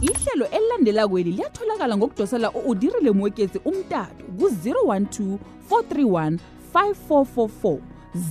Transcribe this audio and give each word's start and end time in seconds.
ihlelo 0.00 0.46
elilandela 0.50 1.08
kweli 1.08 1.32
liyatholakala 1.32 1.96
ngokudosela 1.96 2.50
u-udirile 2.50 3.10
mwekezi 3.10 3.60
umtato 3.64 4.24
ku-012 4.38 5.38
431 5.70 6.38
5444 6.74 7.78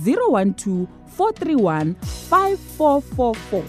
012 0.04 0.86
431 1.18 1.94
5444 2.30 3.62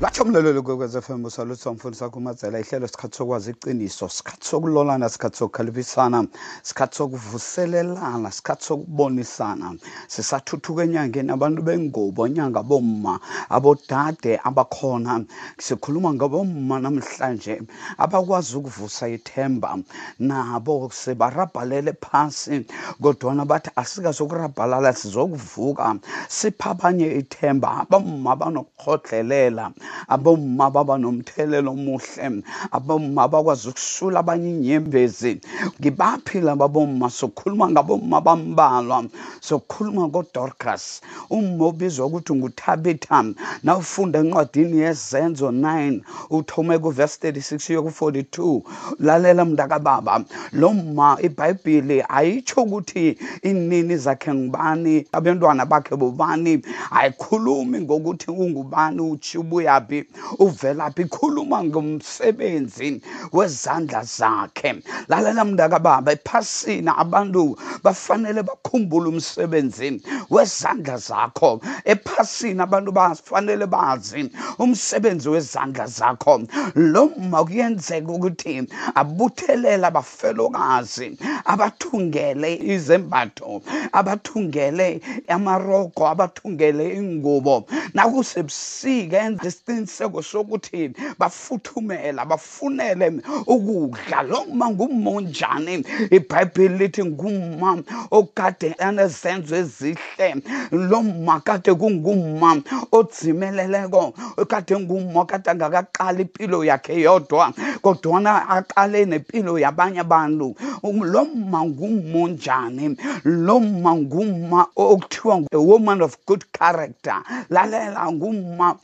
latsho 0.00 0.24
mlalelo 0.24 0.62
kwekwez 0.62 0.94
f 0.96 1.10
m 1.10 1.24
usalutho 1.24 1.72
mfundisi 1.74 2.04
wakho 2.04 2.18
umadzela 2.18 2.60
ihlelo 2.60 2.88
sikhathi 2.88 3.16
sokwazi 3.16 3.50
iqiniso 3.50 4.08
sikhathi 4.08 4.46
sokulolana 4.46 5.08
sikhathi 5.08 5.36
sokukhaliphisana 5.38 6.26
sikhathi 6.62 6.96
sokuvuselelana 6.96 8.30
sikhathi 8.30 8.64
sokubonisana. 8.64 9.74
Sisathuthuka 10.08 10.84
enyangeni 10.84 11.32
abantu 11.32 11.62
bengubo 11.62 12.28
nyanga 12.28 12.62
bomma 12.62 13.20
abodade 13.48 14.38
abakhona. 14.44 15.24
Sikhuluma 15.58 16.12
ngabomma 16.14 16.78
namhlanje 16.78 17.62
abakwazi 17.98 18.56
ukuvusa 18.56 19.08
ithemba 19.08 19.78
nabo 20.18 20.90
sibarabhalele 20.92 21.92
phasi. 22.04 22.66
Kodwana 23.00 23.44
bathi 23.48 23.70
asikazokurabhalala 23.76 24.92
sizokuvuka 24.92 25.96
sipha 26.28 26.70
abanye 26.70 27.16
ithemba. 27.16 27.80
Abomma 27.88 28.36
banokukhodlelela 28.36 29.72
abomma 30.08 30.70
baba 30.70 30.98
nomthelelo 30.98 31.70
omuhle. 31.72 32.42
Abomma 32.72 33.28
bakwazi 33.28 33.68
ukusula 33.68 34.20
abanye 34.20 34.50
inyembezi. 34.50 35.40
Ngibaphi 35.80 36.40
laba 36.40 36.68
bomma 36.68 37.10
sokhuluma 37.10 37.68
ngabomma 37.70 38.20
bambalwa. 38.20 39.04
Sokhuluma 39.40 40.08
ngodorcas. 40.08 41.00
Umma 41.30 41.64
obizwa 41.66 42.06
ukuthi 42.06 42.34
nguthabitha 42.34 43.24
nawufunda 43.62 44.18
encwadini 44.18 44.78
yezenzo 44.78 45.50
9 45.50 46.00
uthome 46.30 46.78
kuvesi 46.78 47.18
36 47.22 47.72
yoku-42 47.72 48.62
lalela 48.98 49.44
mntakababa 49.44 50.24
lo 50.52 50.72
mma 50.72 51.18
ibhayibhili 51.22 52.04
ayitsho 52.08 52.62
ukuthi 52.62 53.18
inini 53.42 53.96
zakhe 53.96 54.34
ngubani 54.34 55.06
abantwana 55.12 55.66
bakhe 55.66 55.96
bobani 55.96 56.62
ayikhulumi 56.90 57.80
ngokuthi 57.80 58.30
ungubani 58.30 59.00
uthi 59.00 59.38
ubuyaphi 59.76 60.06
uvelaphi 60.38 61.02
ikhuluma 61.02 61.64
ngomsebenzi 61.64 63.00
wezandla 63.32 64.02
zakhe. 64.04 64.82
Lalela 65.08 65.44
mntakababa 65.44 66.12
ephasini 66.12 66.90
abantu 66.96 67.56
bafanele 67.82 68.42
bakhumbule 68.42 69.08
umsebenzi 69.08 70.02
wezandla 70.30 70.96
zakho. 70.98 71.60
Ephasini 71.84 72.60
abantu 72.62 72.92
bafanele 72.92 73.66
bazi 73.66 74.30
umsebenzi 74.58 75.28
wezandla 75.28 75.86
zakho. 75.86 76.42
Lo 76.74 77.12
ma 77.18 77.44
kuyenzeka 77.44 78.12
ukuthi 78.12 78.66
abuthelela 78.94 79.88
abafelokazi 79.88 81.16
abathungele 81.44 82.56
izembatho 82.56 83.62
abathungele 83.92 85.00
amarogo 85.28 86.06
abathungele 86.06 86.94
ingubo. 86.96 87.66
Nakusebusika 87.94 89.18
enza 89.18 89.48
isiqiniseko 89.66 90.22
sokuthi 90.22 90.92
bafuthumela 91.18 92.24
bafunele 92.24 93.20
ukudla. 93.46 94.22
Lo 94.22 94.44
ma 94.52 94.70
ngumonjani 94.70 95.84
ibhayibhili 96.10 96.78
lithi 96.78 97.04
ngumma 97.04 97.82
okade 98.10 98.74
anezenzo 98.78 99.56
ezihle. 99.56 100.42
Lo 100.70 101.02
ma 101.02 101.40
kade 101.40 101.74
kungumma 101.74 102.62
odzimeleleko 102.92 104.14
kade 104.48 104.78
ngumma 104.78 105.26
kade 105.26 105.50
angakaqali 105.50 106.22
impilo 106.22 106.64
yakhe 106.64 107.00
yodwa 107.00 107.52
kodwana 107.82 108.48
aqale 108.48 109.04
nempilo 109.04 109.58
yabanye 109.58 110.00
abantu. 110.00 110.54
Lo 110.82 111.24
ma 111.24 111.64
ngumonjani 111.64 112.96
lo 113.24 113.60
ma 113.60 113.94
ngumma 113.94 114.66
okuthiwa 114.76 115.46
woman 115.52 116.02
of 116.02 116.16
good 116.26 116.44
character. 116.52 117.22
Lalela 117.50 118.12
ngumma 118.12 118.76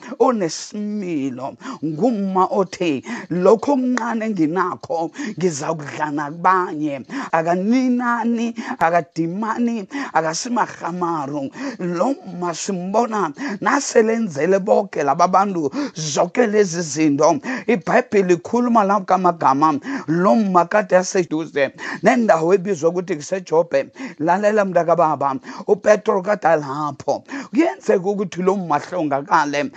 onesimilo 0.75 1.55
ngumma 1.85 2.47
othi 2.51 3.03
lokho 3.31 3.73
okuncane 3.73 4.27
enginakho 4.27 5.11
ngiza 5.39 5.75
kudlana 5.75 6.31
kubanye 6.31 7.01
akaninani 7.33 8.55
akadimani 8.79 9.89
akasimarhamaru 10.13 11.51
lo 11.79 12.15
mma 12.27 12.55
simbona 12.55 13.33
naselenzele 13.61 14.59
bonke 14.59 15.03
laba 15.03 15.29
bantu 15.29 15.71
zonke 15.95 16.47
lezi 16.47 16.83
zinto. 16.83 17.41
Ibhayibhili 17.67 18.35
ikhuluma 18.35 18.85
lapho 18.85 19.05
kamagama. 19.05 19.81
Lo 20.09 20.35
mma 20.37 20.65
kade 20.67 20.95
yaseduze 20.95 21.73
nendawo 22.03 22.55
ebizwa 22.55 22.91
ukuthi 22.91 23.17
kusejobhe. 23.17 23.87
Lalela 24.19 24.65
mntakababa 24.65 25.37
upetro 25.67 26.23
kade 26.23 26.47
alapho. 26.49 27.25
Kuyenzeka 27.51 28.09
ukuthi 28.09 28.43
lo 28.43 28.57
mma 28.57 28.77
ahlongakale. 28.77 29.71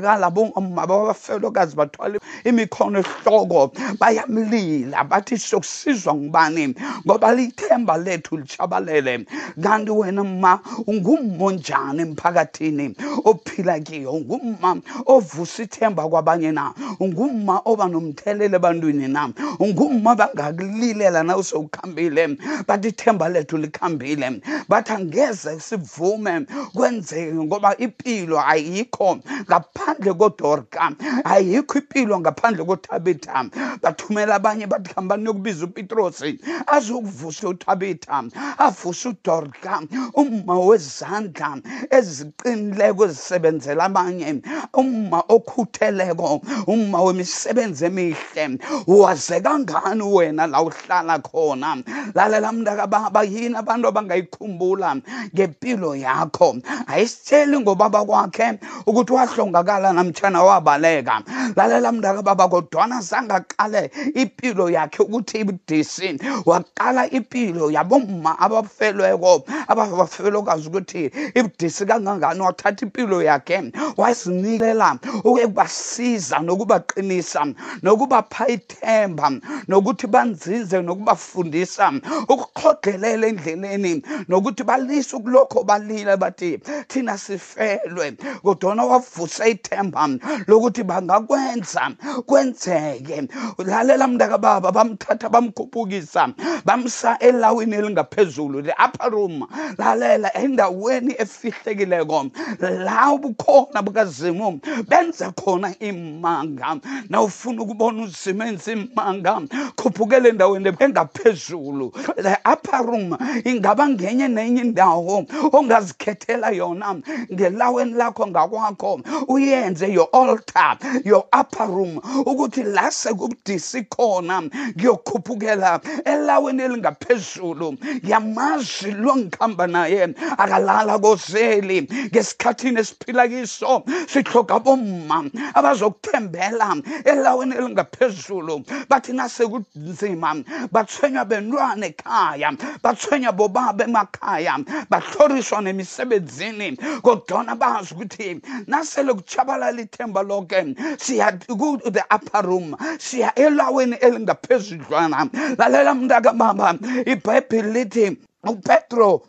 Nakahlongakala 0.00 0.30
bomma 0.30 0.86
babafelokazi 0.86 1.76
bathwala 1.76 2.18
imikhono 2.44 2.98
ehloko 3.00 3.72
bayamlila 3.98 5.04
bathi 5.04 5.38
sokusizwa 5.38 6.14
ngubani? 6.14 6.74
Ngoba 7.06 7.34
lithemba 7.34 7.96
lethu 7.96 8.36
lichabalele. 8.36 9.26
Kanti 9.62 9.90
wena 9.90 10.24
ma 10.24 10.60
ungummonjani 10.86 12.02
emphakathini 12.02 12.94
ophila 13.24 13.80
kiyo? 13.80 14.12
Ungumma 14.12 14.80
ovusa 15.06 15.62
ithemba 15.62 16.08
kwabanye 16.08 16.52
na? 16.52 16.72
Ungumma 17.00 17.62
oba 17.64 17.88
nomthelelo 17.88 18.56
ebantwini 18.56 19.08
na? 19.08 19.30
Ungumma 19.58 20.16
bangakulilela 20.16 21.22
na 21.22 21.36
usewukhambile 21.36 22.38
bathi 22.66 22.88
ithemba 22.88 23.28
lethu 23.28 23.56
likhambile. 23.56 24.40
Bathi 24.68 24.92
angeze 24.92 25.60
sivume 25.60 26.46
kwenzeke 26.74 27.34
ngoba 27.34 27.76
impilo 27.76 28.40
ayikho. 28.40 29.18
Ngaphandle 29.48 29.89
kodorka. 29.94 30.92
Ayikho 31.24 31.78
impilo 31.78 32.20
ngaphandle 32.20 32.64
kothabitha. 32.64 33.50
Bathumela 33.82 34.34
abanye 34.36 34.66
bathi 34.66 34.90
hambani 34.96 35.26
yokubiza 35.26 35.64
upetrosi 35.64 36.38
azokuvusa 36.66 37.48
uthabitha. 37.48 38.24
Avuse 38.58 39.08
udorka. 39.08 39.80
Umma 40.14 40.54
wezandla 40.60 41.58
eziqinileko 41.90 43.04
ezisebenzela 43.04 43.84
abanye. 43.84 44.42
Umma 44.74 45.22
okhutheleko 45.28 46.40
umma 46.66 46.98
wemisebenzi 47.02 47.84
emihle. 47.86 48.58
Waze 48.86 49.40
kangani 49.40 50.02
wena 50.02 50.46
la 50.46 50.62
uhlala 50.62 51.18
khona? 51.18 51.82
Lalela 52.14 52.52
mntakababa 52.52 53.22
yini 53.22 53.56
abantu 53.56 53.88
abangayikhumbula 53.88 54.96
ngempilo 55.34 55.96
yakho? 55.96 56.56
Ayisitsheli 56.86 57.58
ngobaba 57.60 58.04
kwakhe 58.04 58.58
ukuthi 58.86 59.12
wahlongakala 59.12 59.79
namtshana 59.92 60.42
wabaleka. 60.42 61.22
Lalela 61.56 61.92
mntakababa 61.92 62.48
kodwana 62.48 63.00
zangaqale 63.00 63.90
impilo 64.14 64.70
yakhe 64.70 65.02
ukuthi 65.02 65.38
ibudisi. 65.38 66.18
Waqala 66.46 67.10
impilo 67.10 67.70
yabomma 67.70 68.38
abafelweko 68.38 69.44
abafelokazi 69.68 70.68
ukuthi 70.68 71.10
ibudisi 71.34 71.86
kangangani? 71.86 72.40
Wathatha 72.40 72.84
impilo 72.86 73.22
yakhe 73.22 73.72
wazinikela 73.96 74.98
ukubasiza 75.24 76.38
nokubaqinisa 76.38 77.46
nokubapha 77.82 78.48
ithemba 78.48 79.30
nokuthi 79.68 80.06
banzize 80.06 80.82
nokubafundisa 80.82 81.92
ukukhodlelela 82.28 83.26
endleleni 83.26 84.02
nokuthi 84.28 84.62
balise 84.64 85.16
ukulokho 85.16 85.64
balile 85.64 86.16
bathi 86.16 86.58
thina 86.88 87.18
sifelwe. 87.18 88.16
Kodwana 88.42 88.84
wavusa 88.84 89.46
ithemba 89.60 90.08
lokuthi 90.48 90.82
bangakwenza. 90.82 91.90
Kwenzeke. 92.26 93.28
Lalela 93.58 94.06
mntakababa 94.08 94.72
bamthatha 94.72 95.28
bamkhuphukisa 95.28 96.28
bamsa 96.64 97.18
elawini 97.20 97.76
elingaphezulu 97.76 98.62
the 98.64 98.74
upper 98.84 99.10
room. 99.10 99.46
Lalela 99.78 100.30
endaweni 100.34 101.14
efihlekileko. 101.18 102.30
La 102.60 103.12
ubukhona 103.12 103.82
bukazimu 103.82 104.60
benza 104.88 105.32
khona 105.32 105.74
imanga 105.80 106.80
nawufuna 107.10 107.62
ukubona 107.62 108.02
uzimo 108.04 108.44
enza 108.44 108.72
imanga 108.72 109.40
khuphukele 109.76 110.28
endaweni 110.30 110.68
engaphezulu. 110.80 111.90
The 112.16 112.38
upper 112.44 112.82
room 112.86 113.16
ingaba 113.44 113.88
ngenye 113.88 114.28
nenye 114.28 114.60
indawo 114.62 115.24
ongazikhethela 115.52 116.50
yona. 116.50 116.96
Ngelaweni 117.32 117.94
lakho 117.94 118.26
ngakwakho. 118.26 119.00
Uye 119.28 119.49
uyenze 119.50 119.92
your 119.92 120.08
altar 120.12 120.78
your 121.04 121.24
upper 121.32 121.66
room 121.66 121.96
ukuthi 122.26 122.62
la 122.62 122.90
sekubudisi 122.90 123.84
khona 123.90 124.42
ngiyokhuphukela 124.42 125.80
elaweni 126.04 126.62
elingaphezulu. 126.62 127.72
Ngiyamazi 128.04 128.90
lo 128.92 129.16
ngikhamba 129.16 129.66
naye 129.66 130.14
akalala 130.38 130.98
kozeli 130.98 131.88
ngesikhathini 132.12 132.80
esiphila 132.80 133.28
kiso 133.28 133.82
sihloga 134.06 134.58
bomma 134.58 135.24
abazokuthembela 135.54 136.76
elaweni 137.04 137.54
elingaphezulu. 137.54 138.64
Bathi 138.88 139.12
nasekunzima 139.12 140.36
bathwenywa 140.72 141.24
bentwana 141.24 141.86
ekhaya 141.86 142.52
bathwenywa 142.82 143.32
bobaba 143.32 143.84
emakhaya 143.84 144.58
bahloriswa 144.90 145.60
nemisebenzini 145.62 146.76
kodwana 147.02 147.54
bazi 147.56 147.94
ukuthi 147.94 148.40
nasele 148.66 149.12
kuchabalala 149.40 149.80
ithemba 149.80 150.22
lonke 150.22 150.76
siya 151.00 151.32
ku-the 151.48 152.04
upper 152.10 152.42
room. 152.46 152.76
Siya 152.98 153.32
elaweni 153.36 153.96
elingaphezudlwana 154.00 155.28
lalela 155.58 155.94
mntakababa 155.94 156.74
ibhayibhili 157.06 157.72
lithi 157.72 158.16
upetro. 158.44 159.22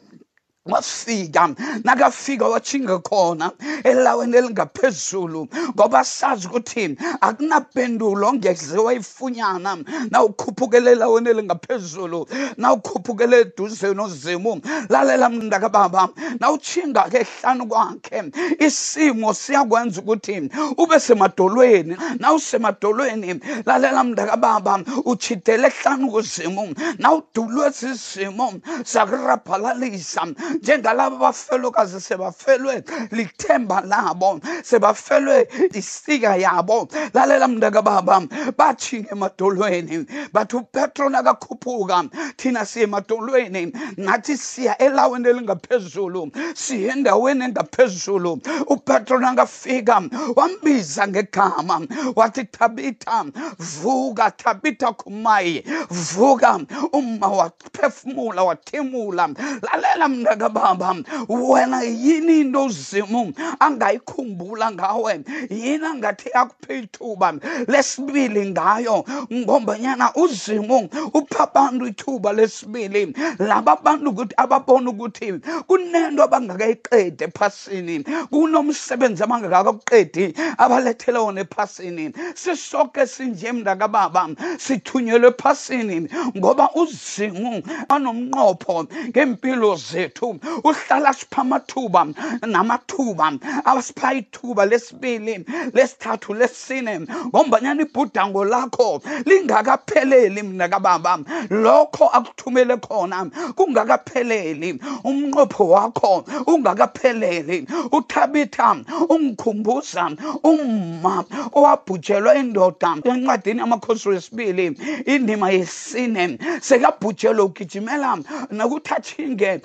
Wafika 0.65 1.49
nakafika 1.83 2.47
wachinga 2.47 2.99
khona 2.99 3.51
elaweni 3.83 4.37
elingaphezulu 4.37 5.47
ngoba 5.75 6.03
sazi 6.03 6.47
ukuthi 6.47 6.97
akunapendulo 7.21 8.27
ongeze 8.27 8.77
wayifunyana. 8.77 9.77
Nawukhuphukele 10.11 10.91
elaweni 10.91 11.29
elingaphezulu 11.29 12.27
nawukhuphukele 12.57 13.39
eduze 13.41 13.93
nozimu 13.93 14.61
lalela 14.89 15.29
mndakababa 15.29 16.09
nawuchinga-ke 16.39 17.17
ehlanu 17.25 17.65
kwakhe 17.67 18.23
isimo 18.59 19.33
siyakwenza 19.33 20.01
ukuthi 20.01 20.49
ube 20.77 20.99
semadolweni. 20.99 21.97
Nawusemadolweni 22.19 23.39
lalela 23.65 24.03
mndakababa 24.03 24.79
uchidele 25.05 25.67
ehlanu 25.67 26.11
kuzimu. 26.11 26.75
Nawudulwe 26.99 27.69
zizimo 27.69 28.53
zakurabhalalisa 28.85 30.27
njengalabo 30.61 31.15
abafelokazi 31.15 32.01
sebafelwe 32.01 32.83
lithemba 33.11 33.81
labo 33.81 34.39
sebafelwe 34.63 35.47
isika 35.73 36.35
yabo. 36.35 36.87
Lalela 37.13 37.47
mndaka 37.47 37.81
baba 37.81 38.21
bathinga 38.57 39.11
emadolweni 39.11 40.05
bathi 40.33 40.55
upetro 40.55 41.09
nakakhuphuka 41.09 42.03
thina 42.37 42.65
siye 42.65 42.83
emadolweni. 42.85 43.73
Nathi 43.97 44.37
siya 44.37 44.77
elaweni 44.81 45.27
elingaphezulu 45.29 46.31
siye 46.55 46.87
endaweni 46.91 47.43
engaphezulu. 47.45 48.41
Upetro 48.67 49.19
nakafika 49.19 50.01
wambiza 50.35 51.07
ngegama 51.07 51.81
wathi 52.15 52.43
tabitha 52.43 53.25
vuka 53.59 54.31
tabitha 54.31 54.91
kumayi 54.91 55.63
vuka. 55.89 56.59
Uma 56.93 57.27
waphefumula 57.27 58.43
wathimula 58.43 59.29
lalela 59.61 60.09
mntaka 60.41 60.49
baba. 60.49 60.95
Wena 61.29 61.81
yini 61.83 62.41
into 62.41 62.65
uzimu 62.65 63.33
angayikhumbula 63.59 64.71
ngawe? 64.71 65.23
Yini 65.49 65.85
angathi 65.85 66.29
akuphe 66.33 66.79
ithuba 66.79 67.33
lesibili 67.67 68.45
ngayo 68.51 69.05
ngombanyana 69.33 70.11
uzimu 70.15 70.89
upha 71.13 71.43
abantu 71.43 71.87
ithuba 71.87 72.33
lesibili. 72.33 73.13
Laba 73.39 73.75
bantu 73.75 74.09
ukuthi 74.09 74.33
ababona 74.37 74.89
ukuthi 74.89 75.33
kunento 75.67 76.23
abangakayiqedi 76.23 77.23
ephasini 77.23 78.03
kunomsebenzi 78.31 79.23
abangakakuqedi 79.23 80.33
abalethele 80.57 81.19
wona 81.19 81.41
ephasini. 81.41 82.13
Sisoke 82.35 83.07
sinje 83.07 83.51
mntakababa 83.51 84.29
sithunyelwe 84.57 85.27
ephasini 85.29 86.09
ngoba 86.37 86.69
uzimu 86.75 87.63
anomnqopho 87.89 88.87
ngempilo 89.09 89.75
zethu. 89.75 90.30
Uhlala 90.63 91.13
sipha 91.13 91.41
amathuba 91.41 92.07
namathuba 92.47 93.31
abasipha 93.65 94.13
ithuba 94.13 94.65
lesibili 94.65 95.45
lesithathu 95.73 96.33
lesine. 96.33 96.99
Ngombanyana 97.27 97.81
ibhudango 97.81 98.45
lakho 98.45 99.01
lingakapheleli 99.25 100.43
mnakababa 100.43 101.19
lokho 101.49 102.05
akuthumele 102.07 102.77
khona 102.77 103.25
kungakapheleli. 103.55 104.79
Umnqopho 105.03 105.67
wakho 105.69 106.25
ungakapheleli. 106.47 107.67
Uthabitha 107.91 108.75
ungikhumbuza 109.09 110.11
umma 110.43 111.23
owabhujelwa 111.53 112.35
indoda 112.35 112.95
encwadini 113.03 113.59
yamakhosi 113.59 114.09
wesibili 114.09 114.77
indima 115.05 115.49
yesine 115.51 116.37
sekabhujelwe 116.61 117.43
ugijimela 117.43 118.17
nokuthi 118.51 118.93
athinge 118.93 119.61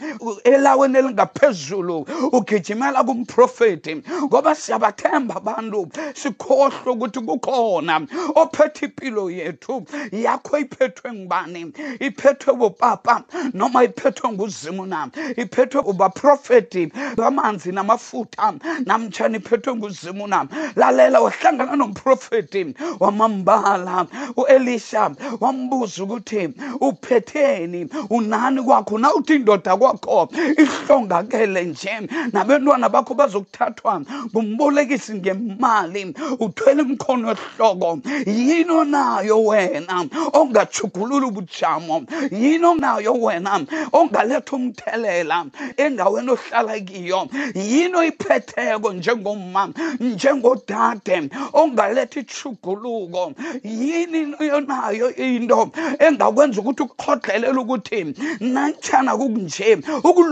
elaweni 0.57 0.99
elingaphezulu. 0.99 2.07
Ugijimela 2.33 3.05
kumprofeti 3.05 4.03
ngoba 4.25 4.55
siyabathemba 4.55 5.37
abantu. 5.37 5.89
Sikhohlwe 6.15 6.93
ukuthi 6.93 7.21
kukhona 7.21 8.01
ophethe 8.35 8.87
impilo 8.87 9.31
yethu. 9.31 9.85
Yakho 10.13 10.59
iphethwe 10.59 11.13
ngubani? 11.13 11.73
Iphethwe 12.01 12.55
bopapa 12.55 13.23
noma 13.55 13.85
iphethwe 13.85 14.31
nguzimu 14.33 14.87
na? 14.87 15.09
Iphethwe 15.37 15.81
ubaprofeti 15.81 16.93
bamanzi 17.17 17.73
namafutha 17.73 18.55
namtshana 18.87 19.37
iphethwe 19.37 19.75
nguzimu 19.77 20.27
na? 20.27 20.47
Lalela 20.77 21.21
wahlangana 21.21 21.77
nomprofeti 21.77 22.75
wamambala 23.01 24.07
u-elisha 24.37 25.11
wambuza 25.41 26.05
ukuthi 26.05 26.49
uphetheni? 26.81 27.89
Unani 28.11 28.63
kwakho 28.63 28.99
na? 28.99 29.15
Uthi 29.15 29.35
indoda 29.35 29.77
kwakho. 29.77 30.29
Ihlongakele 30.63 31.65
nje. 31.65 32.09
Nabantwana 32.33 32.89
bakho 32.89 33.15
bazokuthathwa. 33.15 34.03
Ngumbolekisi 34.31 35.15
ngemali. 35.15 36.15
Uthwele 36.41 36.83
imkhono 36.83 37.31
ehloko 37.31 37.99
yini 38.27 38.71
onayo 38.71 39.45
wena 39.45 40.05
ongachugulula 40.33 41.27
ubujamo? 41.27 42.05
Yini 42.31 42.65
onayo 42.65 43.13
wena 43.15 43.61
ongaletha 43.93 44.57
umthelela 44.57 45.47
endaweni 45.77 46.31
ohlala 46.31 46.81
kiyo? 46.81 47.29
Yini 47.55 47.95
oyiphetheko 47.97 48.93
njengomma 48.93 49.69
njengodade 50.01 51.31
ongaletha 51.53 52.21
ichuguluko 52.21 53.33
yini 53.65 54.35
onayo 54.53 55.15
into 55.17 55.71
engakwenza 55.99 56.61
ukuthi 56.61 56.83
ukukhodlelela 56.83 57.61
ukuthi 57.61 58.15
namtshana 58.41 59.17
kukunje 59.17 59.79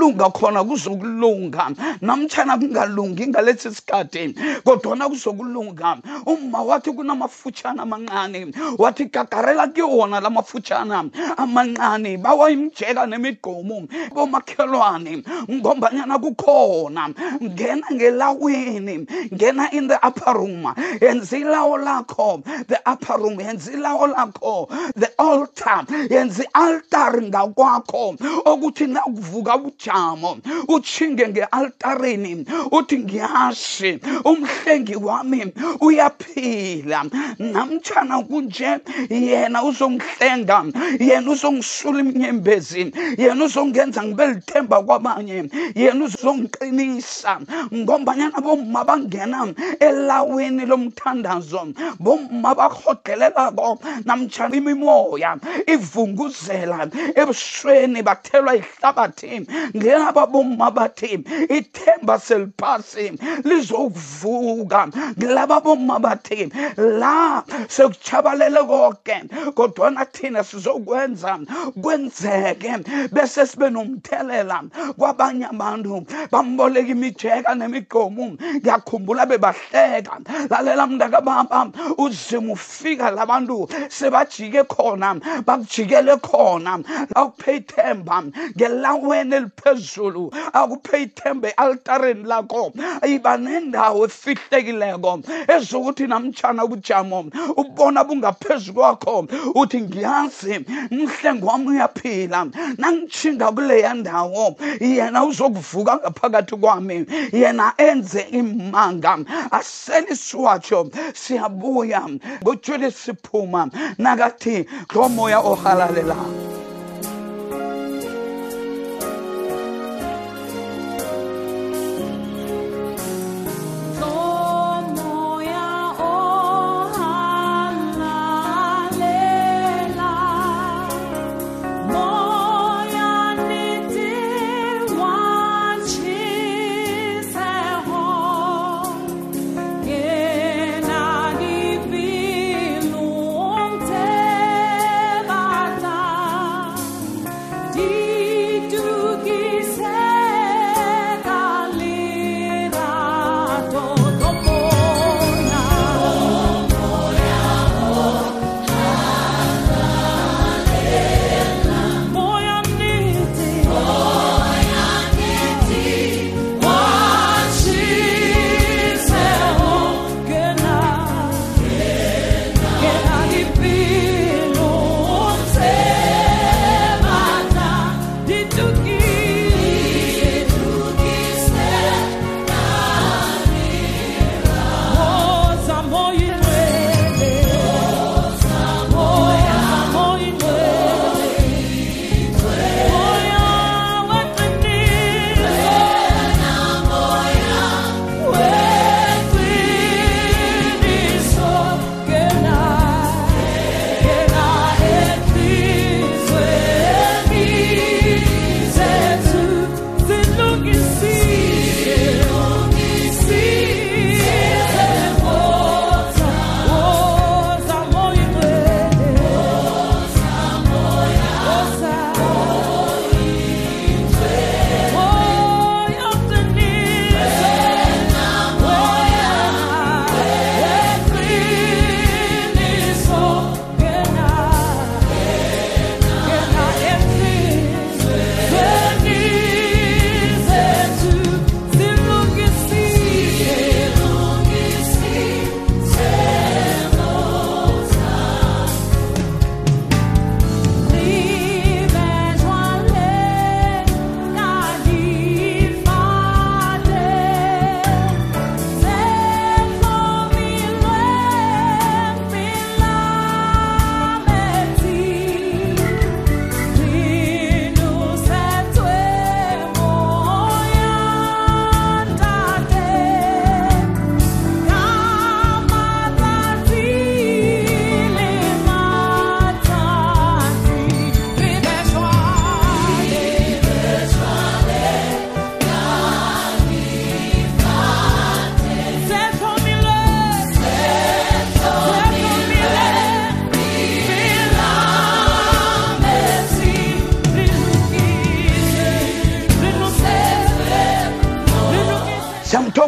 ukulunga 0.04 0.30
khona 0.30 0.64
kuzokulunga. 0.64 1.70
Namtshana 2.00 2.58
kungalungi 2.58 3.26
ngalesi 3.28 3.70
sikhathi 3.74 4.34
kodwana 4.64 5.08
kuzokulunga. 5.08 5.98
Uma 6.26 6.62
wathi 6.62 6.90
kunamafutshana 6.92 7.82
amancane 7.82 8.52
wathi 8.78 9.04
gagarela 9.06 9.68
kiwona 9.68 10.20
la 10.20 10.30
mafutshana 10.30 11.04
amancane 11.36 12.16
bawayimjeka 12.18 13.06
nemigqomo 13.06 13.88
bomakhelwane 14.14 15.22
ngombanyana 15.50 16.18
kukhona. 16.18 17.08
Ngena 17.42 17.86
ngelawini 17.92 19.06
ngena 19.32 19.72
in 19.72 19.88
the 19.88 19.98
upper 20.06 20.34
room 20.34 20.64
yenza 21.00 21.36
ilawo 21.38 21.78
lakho 21.78 22.42
the 22.68 22.78
upper 22.86 23.16
room 23.18 23.40
yenza 23.40 23.72
ilawo 23.72 24.06
lakho 24.06 24.68
the 24.96 25.08
altar 25.18 25.84
yenza 26.10 26.44
i-altari 26.44 27.28
ngakwakho. 27.28 28.16
Ukuthi 28.44 28.86
nakuvuka 28.86 29.58
ujamo 29.94 30.38
uchinge 30.68 31.28
nge-altarini 31.28 32.46
uthi 32.72 32.98
ngiyashi 32.98 34.00
umhlengi 34.24 34.96
wami 34.96 35.52
uyaphila. 35.80 37.04
Namtshana 37.38 38.22
kunje 38.22 38.78
yena 39.10 39.62
uzongihlenga 39.62 40.64
yena 41.00 41.30
uzongisula 41.30 42.00
iminyembezi 42.00 42.92
yena 43.18 43.44
uzongenza 43.44 44.02
ngibe 44.02 44.26
lithemba 44.26 44.82
kwabanye 44.82 45.48
yena 45.74 46.04
uzongiqinisa. 46.04 47.40
Ngombanyana 47.74 48.40
bomma 48.40 48.84
bangena 48.84 49.54
elaweni 49.80 50.66
lomthandazo 50.66 51.68
bomma 52.00 52.54
bahodelelako 52.54 53.78
namtshana 54.04 54.56
imimoya 54.56 55.36
ivunguzela 55.66 56.88
ebusweni 57.14 58.02
bathelwa 58.02 58.56
ihlabathi 58.56 59.46
ngilaba 59.76 60.26
bomma 60.26 60.70
bathi 60.70 61.18
ithemba 61.50 62.18
seliphasi 62.18 63.12
lizokuvuka. 63.44 64.88
Ngilaba 65.18 65.60
bomma 65.60 65.98
bathi 65.98 66.50
la 66.78 67.42
sekuchabalele 67.68 68.62
konke 68.66 69.16
kodwana 69.54 70.04
thina 70.12 70.44
sizokwenza 70.44 71.38
kwenzeke 71.82 72.72
bese 73.12 73.46
sibe 73.46 73.70
nomthelela 73.70 74.62
kwabanye 74.98 75.46
abantu. 75.46 76.06
Bamboleka 76.30 76.90
imijeka 76.92 77.54
nemigqomu 77.54 78.36
ngiyakhumbula 78.60 79.26
bebahleka. 79.26 80.20
Lalela 80.50 80.86
mntakababa 80.86 81.70
uzima 81.98 82.52
ufika 82.52 83.10
labantu 83.10 83.68
sebajike 83.88 84.62
khona 84.64 85.14
bakujikele 85.46 86.16
khona. 86.16 86.78
Akuphe 87.14 87.56
ithemba 87.56 88.22
ngelaweni 88.56 89.40
eliphezulu 89.64 90.32
akuphe 90.52 91.02
ithemba 91.02 91.48
e-altareni 91.48 92.24
lakho. 92.24 92.72
Iba 93.06 93.36
nendawo 93.36 94.06
efihlekileko 94.06 95.22
ezokuthi 95.48 96.06
namtshana 96.06 96.64
ubujamo 96.64 97.30
ubona 97.56 98.04
bungaphezu 98.04 98.72
kwakho 98.74 99.26
uthi 99.54 99.80
ngiyazi 99.80 100.64
mhlengo 100.90 101.46
wami 101.46 101.68
uyaphila 101.68 102.46
nangitshinga 102.78 103.52
kuleya 103.52 103.94
ndawo 103.94 104.56
yena 104.80 105.24
uzokuvuka 105.24 105.96
ngaphakathi 105.96 106.56
kwami 106.56 107.06
yena 107.32 107.72
enze 107.78 108.20
imanga 108.20 109.18
asele 109.50 110.12
isiwatsho 110.12 110.90
siyabuya 111.14 112.02
ngotshwele 112.42 112.90
siphuma 112.90 113.70
nakathi 113.98 114.66
ngomoya 114.92 115.38
ohalalelayo 115.40 116.63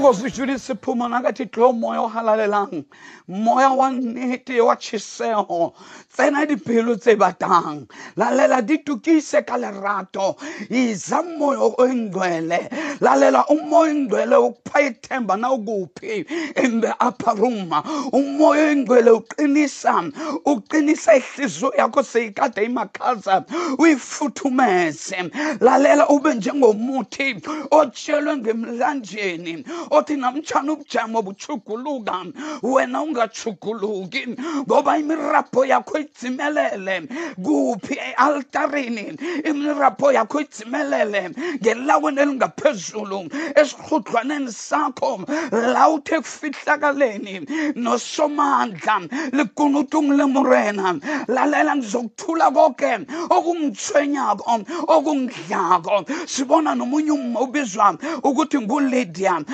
vou 0.07 0.16
ijuli 0.37 0.59
siphuma 0.59 1.09
nakathi 1.09 1.47
tlo 1.47 1.73
moya 1.73 2.01
o 2.03 2.09
halalelang 2.09 2.85
moya 3.29 3.71
wa 3.71 3.91
nnete 3.91 4.61
wa 4.61 4.77
tšhiseho 4.77 5.73
tsena 6.13 6.47
dipelo 6.47 6.97
tse 6.97 7.17
batang. 7.17 7.89
Lalela 8.17 8.63
di 8.63 8.79
tukise 8.79 9.43
ka 9.47 9.57
lerato. 9.57 10.37
Iza 10.71 11.23
moya 11.23 11.73
oyingcwele 11.79 12.69
lalela 13.01 13.47
umoya 13.49 13.93
oyingcwele 13.93 14.37
ukupha 14.37 14.81
ithemba 14.81 15.37
na 15.37 15.53
ukuphi 15.53 16.27
in 16.63 16.81
the 16.81 16.95
upper 17.01 17.35
room 17.35 17.71
umoya 18.13 18.69
oyingcwele 18.69 19.11
uqinisa. 19.11 20.13
Uqinisa 20.45 21.17
ihliziyo 21.17 21.73
yakho 21.79 22.03
seyikade 22.03 22.65
imakhaza. 22.65 23.45
Uyifuthumeze 23.79 25.31
lalela 25.61 26.09
ube 26.09 26.35
njengomuthi 26.35 27.41
otshelwe 27.71 28.37
ngemlanjeni 28.37 29.65
othi 29.91 30.17
namtshana 30.27 30.73
ubujamo 30.73 31.23
buchuguluka 31.23 32.25
wena 32.63 33.03
ungachuguluki 33.03 34.27
ngoba 34.67 34.99
imirapho 34.99 35.65
yakho 35.65 35.99
idzimelele. 35.99 37.09
Kuphi 37.45 37.95
e-altarini 37.95 39.17
imirapho 39.45 40.13
yakho 40.13 40.41
idzimelele. 40.41 41.31
Ngelaweni 41.63 42.21
elingaphezulu 42.21 43.29
esirhudlwaneni 43.55 44.53
sakho 44.53 45.21
la 45.53 45.89
uthe 45.91 46.21
kufihlakaleni 46.21 47.47
nosomandla 47.77 49.01
likunutung 49.33 50.11
lemurena. 50.19 50.99
Lalela 51.29 51.77
ngizokuthula 51.77 52.51
konke 52.51 53.07
okungithwenyako 53.31 54.65
okungidlako. 54.89 56.05
Sibona 56.27 56.75
nomunye 56.75 57.13
uma 57.13 57.41
ubizwa 57.41 57.97
ukuthi 58.25 58.59
ngulydia 58.59 59.45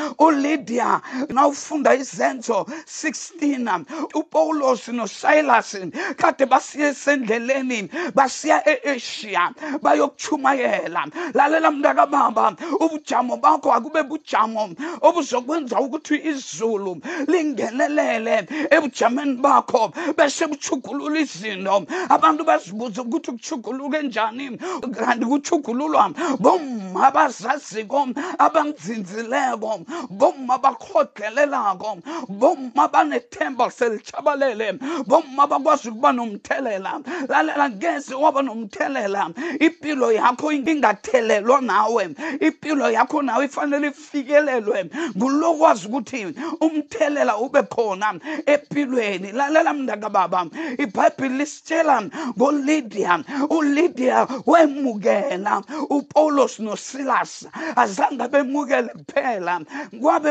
ulydia 0.52 1.00
nawufunda 1.28 1.94
izenzo 1.94 2.66
16 2.86 3.84
upawulos 4.14 4.88
nosilas 4.88 5.76
kade 6.16 6.46
basiya 6.46 6.88
esendleleni 6.88 7.88
basiya 8.14 8.62
e-asia 8.68 9.50
bayokuchumayela. 9.82 11.06
Lalela 11.34 11.70
mntakababa 11.70 12.56
ubujamo 12.80 13.36
bakho 13.36 13.72
akube 13.72 14.02
bujamo 14.02 14.74
obuzokwenza 15.00 15.80
ukuthi 15.80 16.16
izulu 16.24 17.00
lingenelele 17.28 18.46
ebujameni 18.70 19.36
bakho 19.36 19.92
bese 20.16 20.46
buchugulula 20.46 21.20
izinto. 21.20 21.86
Abantu 22.08 22.44
bazibuza 22.44 23.02
ukuthi 23.02 23.32
kuchuguluke 23.32 24.02
njani 24.02 24.58
kanti 24.94 25.24
kuchugululwa 25.26 26.10
bomma 26.38 27.06
abazaziko 27.08 28.08
abanzinzileko 28.38 29.80
bomma 30.10 30.41
bakhodelelako 30.46 31.98
bomma 32.28 32.88
banethemba 32.88 33.70
selitshabalele 33.70 34.78
bomma 35.06 35.46
bakwazi 35.46 35.88
ukuba 35.88 36.12
nomthelela 36.12 37.00
lalela 37.28 37.70
ngeze 37.70 38.14
waba 38.14 38.42
nomthelela 38.42 39.30
impilo 39.60 40.12
yakho 40.12 40.52
ingathelelwa 40.52 41.60
nawe 41.60 42.04
impilo 42.40 42.90
yakho 42.90 43.22
nawe 43.22 43.44
ifanele 43.44 43.88
ifikelelwe. 43.88 44.90
Ngulokwazi 45.16 45.86
ukuthi 45.86 46.26
umthelela 46.60 47.36
ube 47.38 47.62
khona 47.62 48.14
empilweni. 48.46 49.32
Lalela 49.32 49.72
mntakababa 49.74 50.46
ibhayibhile 50.78 51.38
lisitshela 51.38 52.02
ngolidia 52.36 53.24
ulidia 53.50 54.26
wemukela 54.46 55.62
upawulos 55.90 56.58
nosilas. 56.60 57.46
Azange 57.76 58.28
bemukele 58.28 58.88
kuphela 58.88 59.60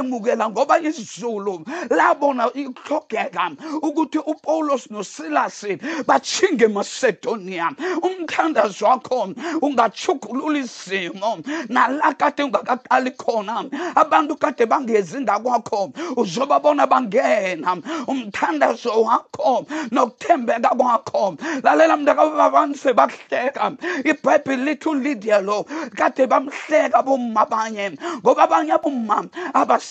kwabemukela 0.02 0.50
ngoba 0.50 0.80
izulu 0.80 1.66
labona 1.90 2.50
ihlogeka 2.54 3.52
ukuthi 3.82 4.18
upawulos 4.18 4.90
nosilas 4.90 5.66
batshinge 6.08 6.66
emasedonia 6.66 7.72
umthandazo 8.02 8.86
wakho 8.86 9.30
ungachugulula 9.62 10.60
izimo 10.60 11.40
nala 11.70 12.14
kade 12.14 12.44
ungakaqali 12.44 13.12
khona 13.12 13.66
abantu 13.96 14.36
kade 14.36 14.66
bangezi 14.66 15.22
ngakwakho 15.22 15.92
uzobabona 16.18 16.88
bangena. 16.88 17.78
Umthandazo 18.08 19.04
wakho 19.04 19.66
nokuthembeka 19.92 20.70
kwakho. 20.70 21.38
Lalela 21.64 21.98
mntakababa 21.98 22.46
abantu 22.46 22.78
sebakuhleka 22.78 23.72
ibhayibhile 24.06 24.66
lithi 24.66 24.90
ulidia 24.90 25.40
lo. 25.42 25.66
Kade 25.96 26.28
bamhleka 26.28 27.04
bomma 27.04 27.42
abanye. 27.42 27.92
Ngoba 28.22 28.44
abanye 28.44 28.74
abomma 28.74 29.26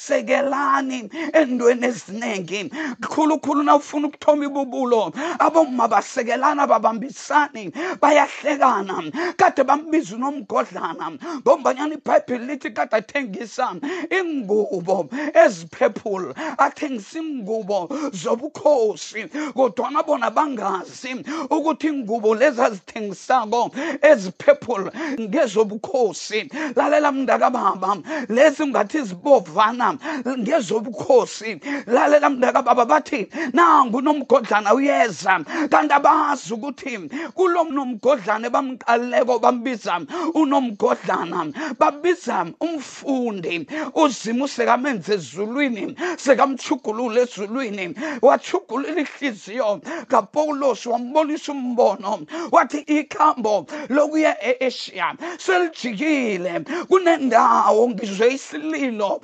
abasekelani 0.01 1.11
endweni 1.33 1.87
eziningi. 1.87 2.71
Khulukhulu 3.03 3.63
na 3.63 3.77
ufuna 3.77 4.09
ukuthoma 4.09 4.45
ibubulo 4.45 5.13
abomma 5.39 5.89
basekelana 5.89 6.67
babambisani 6.67 7.73
bayahlekana 8.01 9.13
kade 9.37 9.65
bambiza 9.65 10.17
unomgodlana 10.17 11.19
ngombanyana 11.43 11.95
ibhayibhile 11.95 12.47
lithi 12.47 12.71
kade 12.71 12.97
athengisa 12.97 13.75
ingubo 14.11 15.09
eziphephula 15.35 16.35
athengisa 16.59 17.19
ingubo 17.19 17.89
zobukhosi 18.13 19.25
kodwana 19.55 20.03
bona 20.03 20.31
bangazi 20.31 21.25
ukuthi 21.51 21.89
ingubo 21.89 22.35
lezi 22.35 22.63
azithengisako 22.63 23.71
eziphephula 24.03 24.93
ngezobukhosi. 25.21 26.51
Lalela 26.77 27.13
mntakababa 27.13 27.97
lezi 28.29 28.67
ngathi 28.67 29.03
zibovana 29.03 29.90
ngezobukhosi. 30.39 31.61
Lalela 31.87 32.31
mntakababa 32.31 32.85
bathi 32.85 33.29
nangu 33.53 34.01
nomgodlana 34.01 34.75
uyeza. 34.75 35.41
Kanti 35.71 35.95
abazi 35.95 36.55
ukuthi 36.55 36.99
kulo 37.35 37.65
nomgodlana 37.65 38.51
bamqaleko 38.51 39.39
bambiza 39.39 40.01
unomgodlana 40.35 41.53
babiza 41.79 42.47
umfundi 42.61 43.67
uzima 43.95 44.45
usekamenze 44.45 45.15
ezulwini 45.15 45.95
sekamchugulula 46.17 47.21
ezulwini 47.21 47.95
wachugulula 48.23 49.01
ihliziyo 49.01 49.81
kapawulos 50.09 50.87
wambonisa 50.87 51.53
umbono. 51.53 52.21
Wathi 52.53 52.79
ikhambo 52.79 53.67
lokuya 53.89 54.37
e-asia 54.51 55.15
selijikile. 55.39 56.61
Kunendawo 56.89 57.89
ngizwe 57.91 58.35
isililo 58.35 59.21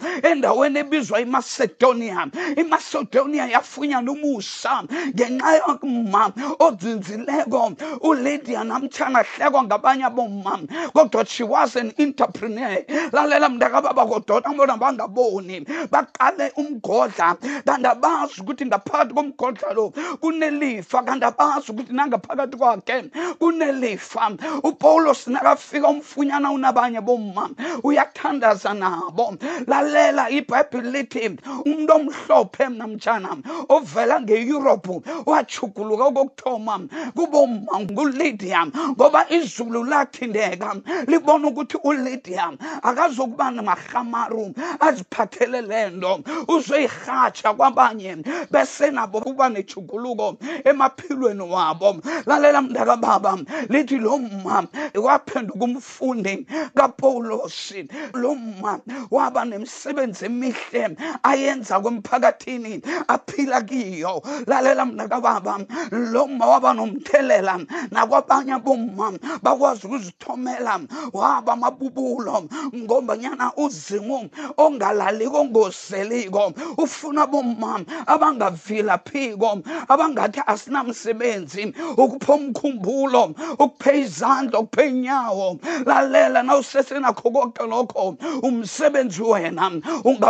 endaweni 0.56 0.78
ebizwa 0.78 1.20
imacedonia. 1.20 2.26
Imacedonia 2.56 3.46
yafunyana 3.46 4.12
umusa 4.12 4.82
ngenxa 5.14 5.56
yokuma 5.56 6.32
ozinzileko 6.58 7.72
ulydia 8.00 8.64
namtshana 8.64 9.22
hlekwa 9.22 9.64
ngabanye 9.64 10.04
abomma. 10.04 10.60
Kodwa 10.94 11.26
she 11.26 11.44
was 11.44 11.76
an 11.76 11.92
entrepreneur. 11.98 12.84
Lalela 13.12 13.48
mntakababa 13.48 14.06
kodwa 14.06 14.40
bona 14.56 14.76
bangaboni. 14.76 15.60
Baqale 15.90 16.52
umgodla. 16.56 17.36
Kanti 17.66 17.86
abazi 17.86 18.40
ukuthi 18.40 18.66
ngaphakathi 18.66 19.14
komgodla 19.14 19.74
lo 19.74 19.92
kunelifa. 20.20 21.02
Kanti 21.04 21.24
abazi 21.24 21.72
ukuthi 21.72 21.92
nangaphakathi 21.92 22.56
kwakhe 22.56 23.10
kunelifa. 23.38 24.36
Upawulos 24.62 25.26
nakafika 25.26 25.88
umfunyana 25.88 26.50
unabanye 26.50 27.00
bomma 27.00 27.50
uyathandaza 27.82 28.74
nabo. 28.74 29.36
Lalela 29.66 30.30
ibhayibhile 30.46 30.90
lithi 30.90 31.38
umuntu 31.66 31.92
omhlophe 31.92 32.68
namtshana 32.68 33.30
ovela 33.68 34.20
ngeyurophu 34.20 35.02
wachuguluka 35.26 36.04
okokuthoma 36.10 36.74
kubomma 37.16 37.80
ngulydia 37.80 38.66
ngoba 38.66 39.26
izulu 39.30 39.84
lathindeka 39.84 40.76
libona 41.06 41.48
ukuthi 41.48 41.76
ulydia 41.84 42.52
akazokuba 42.82 43.50
namahamaru 43.50 44.54
aziphathele 44.80 45.60
le 45.62 45.90
nto 45.90 46.20
uzoyirhatsha 46.48 47.54
kwabanye 47.54 48.16
bese 48.50 48.90
nabo 48.90 49.20
kuba 49.20 49.48
nechuguluko 49.48 50.36
emaphilweni 50.64 51.42
wabo. 51.42 51.96
Lalela 52.26 52.62
mntakababa 52.62 53.38
lithi 53.68 53.98
lo 53.98 54.18
mma 54.18 54.66
waphenduka 54.94 55.64
umfundi 55.64 56.46
kapawulosi 56.74 57.88
lo 58.14 58.34
mma 58.34 58.80
waba 59.10 59.44
nemisebenzi 59.44 60.28
emihle 60.36 60.96
ayenza 61.22 61.80
kwemphakathini 61.80 62.82
aphila 63.08 63.62
kiyo. 63.62 64.22
Lalela 64.46 64.84
mntakababa 64.84 65.58
lo 65.90 66.26
mma 66.26 66.46
waba 66.46 66.74
nomthelela 66.74 67.58
nakwabanye 67.90 68.52
abomma 68.52 69.12
bakwazi 69.42 69.86
ukuzithomela 69.86 70.80
waba 71.12 71.52
amabubulo 71.52 72.44
ngombanyana 72.74 73.52
uzimu 73.56 74.28
ongalaliko 74.56 75.40
ongoseliko 75.40 76.52
ufuna 76.78 77.26
bomma 77.26 77.80
abangavilaphiko 78.06 79.62
abangathi 79.88 80.40
asinamsebenzi 80.46 81.72
ukupha 81.96 82.34
umkhumbulo 82.34 83.34
ukuphe 83.58 84.00
izandla 84.00 84.58
ukuphe 84.60 84.88
inyawo. 84.88 85.58
Lalela 85.86 86.42
na 86.42 86.56
usesenakho 86.56 87.30
konke 87.30 87.62
lokho 87.66 88.16
umsebenzi 88.42 89.22
wena 89.22 89.70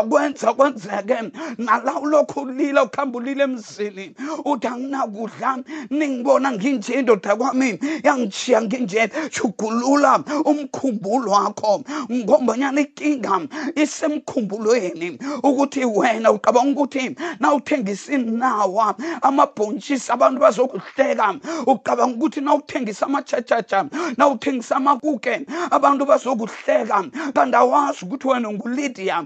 ungakwenza 0.02 0.52
kwenzeke 0.54 1.16
nala 1.58 2.00
ulokhu 2.00 2.40
ulila 2.40 2.82
ukuhamba 2.84 3.18
ulila 3.18 3.44
emzini. 3.44 4.14
Uthi 4.44 4.66
anginakudla 4.66 5.58
ningibona 5.90 6.52
nginje 6.52 6.94
indoda 6.94 7.36
kwami. 7.36 7.78
Yangishiya 8.04 8.62
nginje 8.62 9.10
shugulula 9.30 10.20
umkhumbulo 10.44 11.30
wakho. 11.32 11.82
Ngombanyana 12.12 12.80
inkinga 12.80 13.40
isemkhumbulweni 13.74 15.18
ukuthi 15.42 15.84
wena 15.84 16.32
ucabanga 16.32 16.70
ukuthi 16.80 17.16
na 17.40 17.54
uthengisa 17.54 18.12
inawa 18.12 18.94
amabhontshisi 19.22 20.12
abantu 20.12 20.40
bazokuhleka. 20.40 21.34
Ucabanga 21.66 22.14
ukuthi 22.16 22.40
na 22.40 22.54
uthengisa 22.54 23.06
amatshatshatsha 23.06 23.86
na 24.16 24.28
uthengisa 24.28 24.76
amakuke 24.76 25.46
abantu 25.70 26.04
bazokuhleka. 26.04 27.04
Kanti 27.34 27.56
awazi 27.56 28.04
ukuthi 28.04 28.28
wena 28.28 28.50
ngulydia 28.52 29.24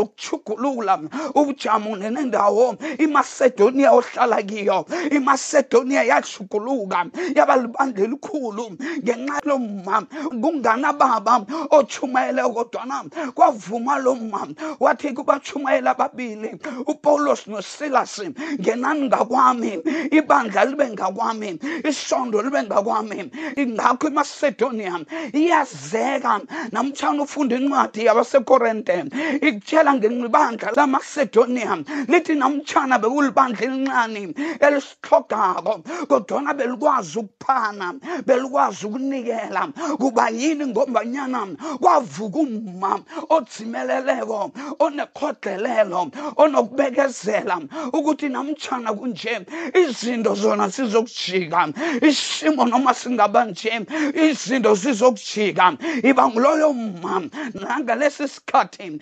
ozokuchugulula 0.00 1.00
ubujamo 1.34 1.96
nendawo 1.96 2.76
iMacedonia 2.98 3.92
ohlala 3.92 4.42
kiyo 4.42 4.86
iMacedonia 5.10 6.02
yachuguluka 6.04 7.06
yaba 7.34 7.56
libandla 7.56 8.04
elikhulu. 8.04 8.76
Ngenxa 9.02 9.40
lomma 9.44 10.02
kungana 10.40 10.92
baba 10.92 11.44
ochumayele 11.70 12.42
kodwana 12.42 13.04
kwavuma 13.34 13.98
lo 13.98 14.14
mma 14.14 14.48
wathi 14.80 15.12
kubachumayela 15.12 15.90
ababili 15.90 16.50
uPaulos 16.86 17.46
noSilas 17.46 18.20
ngenani 18.60 19.06
ngakwami 19.08 19.80
ibandla 20.12 20.64
libe 20.64 20.90
ngakwami 20.90 21.58
isondo 21.84 22.42
libe 22.42 22.62
ngakwami. 22.62 23.30
Ingakho 23.56 24.08
iMacedonia 24.08 25.00
iyazeka 25.32 26.40
namtshana 26.72 27.22
ufunda 27.22 27.56
incwadi 27.56 28.04
yabasekorente 28.04 29.04
ikutshela 29.42 29.85
ngebandla 29.94 30.72
lamacedonia 30.76 31.76
lithi 32.08 32.34
namtshana 32.34 32.98
bekulibandla 32.98 33.62
elincane 33.66 34.34
elisihlogako 34.60 35.82
kodwana 36.08 36.54
belikwazi 36.54 37.18
ukuphana 37.18 37.94
belikwazi 38.26 38.86
ukunikela. 38.86 39.68
Kuba 39.98 40.28
yini 40.28 40.66
ngombanyana 40.66 41.46
kwavuka 41.80 42.38
umma 42.38 43.00
odzimeleleko 43.28 44.50
onekhodlelelo 44.78 46.10
onokubekezela 46.36 47.60
ukuthi 47.92 48.28
namtshana 48.28 48.92
kunje 48.92 49.40
izinto 49.74 50.34
zona 50.34 50.68
zizokujika 50.68 51.68
isimo 52.02 52.64
noma 52.64 52.94
singaba 52.94 53.44
nje 53.44 53.86
izinto 54.14 54.74
zizokujika. 54.74 55.76
Iba 56.02 56.28
nguloyo 56.28 56.72
mma 56.72 57.22
nangalesi 57.54 58.28
sikhathi 58.28 59.00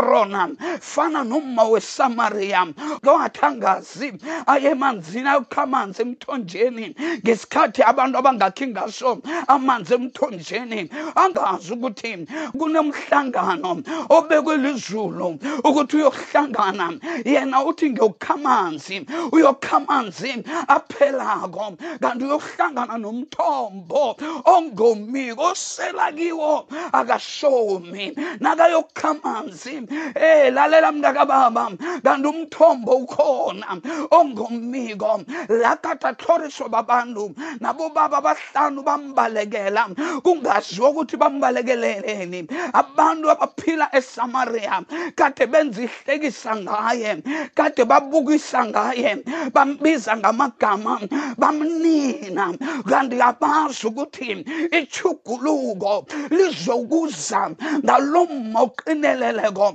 secorona 0.00 0.56
fana 0.80 1.24
nomma 1.24 1.64
wesamariya 1.64 2.74
lowathi 3.02 3.40
angazi 3.42 4.12
aye 4.46 4.70
emanzini 4.70 5.28
ayokha 5.28 5.62
amanzi 5.62 6.02
emthonjeni. 6.02 6.94
Ngesikhathi 7.22 7.82
abantu 7.82 8.18
abangakhi 8.18 8.66
ngaso 8.68 9.20
amanzi 9.48 9.94
emthonjeni. 9.94 10.90
Angazi 11.16 11.72
ukuthi 11.72 12.26
kunemhlangano 12.58 13.82
obekwe 14.08 14.56
lizulu 14.56 15.38
ukuthi 15.64 15.96
uyohlangana. 15.96 16.98
Yena 17.24 17.64
uthi 17.64 17.90
ngiyokha 17.90 18.34
amanzi 18.34 19.06
uyokha 19.32 19.76
amanzi 19.76 20.44
aphelako. 20.68 21.76
Kanti 22.00 22.24
uyohlangana 22.24 22.98
nomthombo 22.98 24.16
ongomiko 24.44 25.52
osela 25.52 26.12
kiwo 26.12 26.66
akashomi. 26.92 28.16
Nakayokha 28.40 29.10
amanzi 29.10 29.82
eh 30.14 30.50
lalela 30.52 30.92
mntakababa 30.92 31.70
kanti 32.04 32.28
umthombo 32.28 32.92
ukhona. 32.92 33.80
Ongomiko 34.10 35.22
lakatatlhoriswa 35.48 36.68
babantu 36.68 37.34
nabo 37.60 37.88
baba 37.90 38.18
abahlanu 38.18 38.82
bambalekela. 38.82 39.88
Kungaziwa 40.22 40.90
ukuthi 40.90 41.16
bambalekeleleni. 41.16 42.46
Abantu 42.72 43.30
abaphila 43.30 43.88
esamariya 43.92 44.82
kade 45.16 45.46
benza 45.46 45.82
ihlekisa 45.82 46.56
ngaye 46.56 47.22
kade 47.54 47.84
babukisa 47.84 48.64
ngaye 48.66 49.16
bambiza 49.52 50.16
ngamagama 50.16 51.00
bamnina. 51.38 52.54
Kanti 52.88 53.20
abazi 53.20 53.86
ukuthi 53.86 54.44
ichuguluko 54.78 56.06
lizokuza 56.30 57.50
ngalo 57.84 58.26
mma 58.26 58.62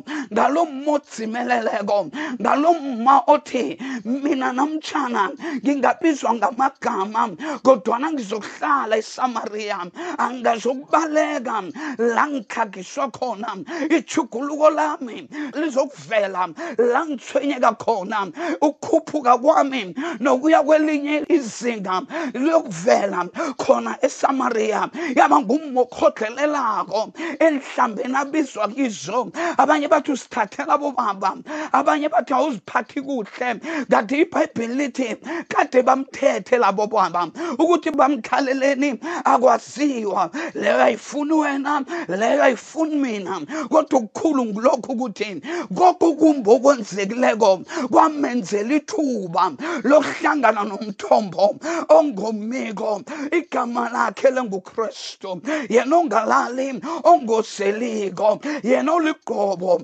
oqineleleko 0.06 0.26
ngalo 0.32 0.66
mma 0.66 0.92
odzimeleleko 0.94 2.10
ngalo 2.42 2.74
mma 2.74 3.24
othi 3.28 3.78
mina 4.06 4.52
namtshana 4.54 5.32
ngingabizwa 5.64 6.34
ngamagama 6.34 7.30
kodwana 7.64 8.12
ngizokuhlala 8.12 8.98
esamariya. 8.98 9.80
Angazokubaleka 10.18 11.64
la 11.98 12.28
ngikhagiswa 12.28 13.12
khona. 13.12 13.58
Ichuguluko 13.90 14.70
lami 14.70 15.28
lizokuvela 15.54 16.50
la 16.78 17.06
ngithwenyeka 17.06 17.72
khona. 17.78 18.28
Ukukhuphuka 18.62 19.38
kwami 19.38 19.96
nokuya 20.20 20.64
kwelinye 20.64 21.26
izinga 21.30 22.02
liyokuvela 22.34 23.26
khona 23.58 23.98
esamariya. 24.02 24.90
Yaba 25.16 25.40
ngumokhodlelelako 25.42 27.14
enhlambeni 27.40 28.16
abizwa 28.16 28.68
kizo. 28.68 29.32
Abanye 29.58 29.88
bathi 29.96 30.12
usithathela 30.12 30.78
bobaba 30.78 31.38
abanye 31.72 32.10
bathi 32.10 32.34
awuziphathi 32.34 33.02
kuhle 33.02 33.60
kanti 33.90 34.22
ibhayibheli 34.22 34.76
lithi 34.76 35.16
kade 35.50 35.82
bamthethe 35.88 36.58
labo 36.58 36.88
baba 36.88 37.32
ukuthi 37.60 37.92
bamkhaleleni 37.92 39.00
akwaziwa. 39.26 40.30
Leyo 40.54 40.84
ayifuni 40.84 41.34
wena 41.34 41.86
leyo 42.08 42.44
ayifuni 42.44 42.96
mina 42.96 43.40
kodwa 43.70 44.00
okukhulu 44.00 44.46
ngilokhu 44.46 44.92
ukuthi 44.92 45.42
konke 45.76 46.16
kumbi 46.20 46.50
okwenzekileko 46.50 47.62
kwamenzela 47.92 48.76
ithuba 48.76 49.52
lokuhlangana 49.84 50.64
nomthombo 50.64 51.56
ongomiko 51.90 53.02
igama 53.32 53.90
lakhe 53.90 54.30
lengukristu. 54.32 55.42
Yena 55.70 55.96
ongalali 55.98 56.82
ongoseliko 57.04 58.40
yena 58.64 58.92
oligobo 58.94 59.82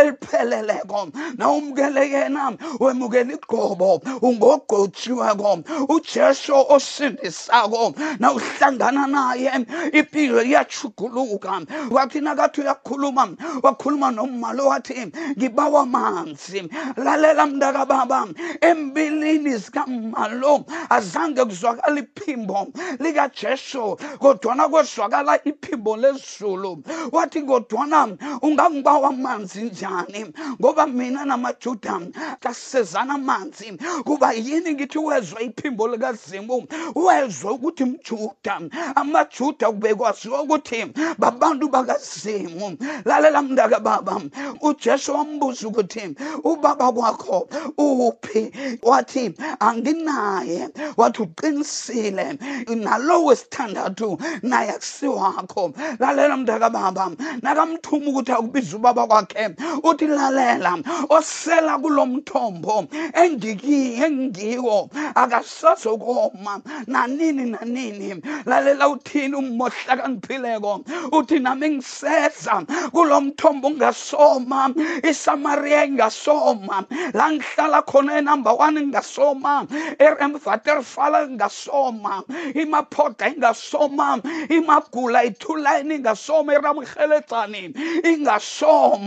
elipheleleko 0.00 1.08
nawumkele 1.38 2.10
yena 2.10 2.52
wemukela 2.80 3.32
igobo 3.32 4.02
ungogotshiweko 4.22 5.58
ujesu 5.88 6.54
osindisako 6.68 7.94
nawuhlangana 8.18 9.06
naye 9.06 9.52
impilo 9.92 10.42
iyachuguluka 10.42 11.60
wathi 11.90 12.20
nakathi 12.20 12.60
uyakhuluma 12.60 13.28
wakhuluma 13.62 14.10
nomalo 14.10 14.66
wathi 14.66 15.12
ngibawa 15.38 15.82
amanzi 15.82 16.68
lalela 16.96 17.46
mntakababa 17.46 18.26
embilini 18.60 19.56
zikamalo 19.56 20.64
azange 20.90 21.44
kuzwakala 21.44 22.00
iphimbo 22.00 22.66
likajesu 22.98 23.96
kodwana 24.18 24.68
kwezwakala 24.68 25.40
iphimbo 25.44 25.96
lezulu. 25.96 26.82
Wathi 27.12 27.42
kodwana 27.42 28.08
ungangibawa 28.42 29.08
amanzi 29.30 29.62
njani? 29.62 30.32
Ngoba 30.60 30.86
mina 30.86 31.24
namajuda 31.24 32.00
kasezana 32.40 33.14
amanzi. 33.14 33.78
Kuba 34.04 34.32
yini 34.32 34.74
ngithi 34.74 34.98
wezwa 34.98 35.42
iphimbo 35.42 35.88
likazimu? 35.88 36.66
Wezwa 36.94 37.52
ukuthi 37.52 37.84
mjuda 37.84 38.60
amajuda 38.96 39.70
kubekwaziwa 39.70 40.42
ukuthi 40.42 40.86
babantu 41.18 41.68
bakazimu. 41.68 42.76
Lalela 43.04 43.42
mntaka 43.42 43.80
baba 43.80 44.20
ujesu 44.60 45.14
wambuza 45.14 45.68
ukuthi 45.68 46.16
ubaba 46.44 46.92
kwakho 46.92 47.48
uphi 47.78 48.52
wathi 48.82 49.34
anginaye. 49.60 50.68
Wathi 50.96 51.22
uqinisile 51.22 52.38
nalo 52.76 53.24
wesithandathu 53.24 54.18
naye 54.42 54.70
akusiwakho. 54.70 55.72
Lalela 55.98 56.36
mntaka 56.36 56.70
baba 56.70 57.10
nakamthuma 57.42 58.06
ukuthi 58.10 58.32
akubiza 58.32 58.76
ubaba 58.76 59.06
kwakhe 59.10 59.44
uthi 59.82 60.06
lalela 60.06 60.78
osela 61.08 61.78
kulo 61.82 62.06
mthombo 62.06 62.86
engiwo 63.22 64.88
akasazokoma 65.14 66.60
nanini 66.86 67.44
nanini 67.50 68.22
lalela 68.46 68.88
uthini 68.88 69.34
umohla 69.34 69.96
kangiphileko 69.96 70.84
uthi 71.12 71.38
nami 71.38 71.70
ngiseza 71.70 72.62
kulo 72.92 73.20
mthombo 73.20 73.68
ungasoma 73.68 74.70
isamariya 75.10 75.84
ingasoma 75.84 76.84
la 77.14 77.32
ngihlala 77.32 77.82
khona 77.82 78.18
enumber 78.18 78.54
one 78.58 78.80
ngingasoma 78.80 79.66
eremvaterfala 79.98 81.26
ngingasoma 81.26 82.22
imaphoda 82.54 83.28
ingasoma 83.28 84.22
imagula 84.48 85.24
ithulaini 85.24 85.94
ingasoma 85.94 86.54
iramheledzani 86.54 87.74
ingasoma 88.04 88.99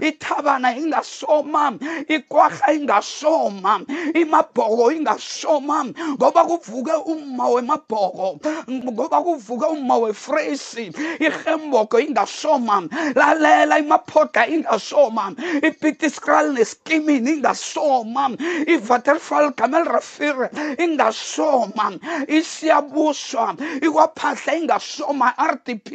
ithabana 0.00 0.76
ingasoma 0.76 1.74
ikwarha 2.08 2.72
ingasoma 2.72 3.80
imabhoko 4.14 4.92
ingasoma 4.92 5.84
ngoba 6.14 6.44
kuvuke 6.44 6.94
umma 7.06 7.48
wemabhoko 7.48 8.38
ngoba 8.70 9.22
kuvuke 9.22 9.66
umma 9.66 9.96
wefresi 9.96 10.92
ihemboko 11.20 12.00
ingasoma 12.00 12.82
lalela 13.14 13.78
imaphoda 13.78 14.46
ingasoma 14.46 15.34
ipitiskral 15.62 16.52
neskimini 16.52 17.30
ingasoma 17.42 18.30
ivaterfal 18.66 19.50
gamel 19.56 19.84
rafir 19.84 20.50
ingasoma 20.78 21.98
isiyabuswa 22.28 23.54
ikwaphahla 23.82 24.54
ingasoma 24.56 25.34
rdp 25.50 25.88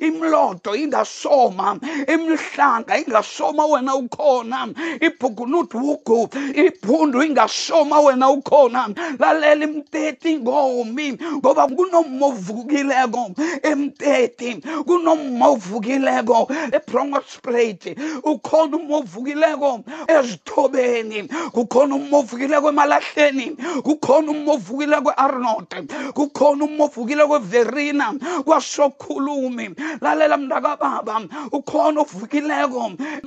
imlodo 0.00 0.74
ingasoma 0.74 1.78
imhla 2.08 2.84
inyanga 2.88 2.98
ingasoma 2.98 3.66
wena 3.66 3.94
ukhona. 3.94 4.68
Ibhukunuthi 5.00 5.76
wugu 5.76 6.28
iphundu 6.54 7.22
ingasoma 7.22 8.00
wena 8.00 8.30
ukhona. 8.30 8.88
Lalela 9.18 9.64
imteti 9.64 10.38
ngomi 10.38 11.18
ngoba 11.36 11.68
kunomma 11.68 12.26
ovukileko 12.26 13.30
emteti 13.62 14.62
kunomma 14.86 15.46
ovukileko 15.48 16.48
ebrongosprat 16.72 17.96
ukhona 18.24 18.76
umma 18.76 18.96
ovukileko 18.98 19.84
ezithobeni 20.08 21.28
kukhona 21.52 21.94
umma 21.94 22.18
ovukileko 22.18 22.68
emalahleni 22.68 23.56
kukhona 23.84 24.30
umma 24.30 24.52
ovukileko 24.52 25.10
e-arnold 25.10 25.70
kukhona 26.14 26.64
umma 26.64 26.84
ovukileko 26.84 27.36
everina 27.36 28.14
kwasokhulumi 28.44 29.74
lalela 30.00 30.36
mntakababa 30.36 31.22
ukhona 31.52 32.00
ovukileko 32.00 32.77